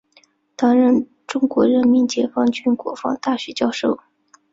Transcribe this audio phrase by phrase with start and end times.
[0.55, 3.99] 担任中国人民解放军国防大学教授。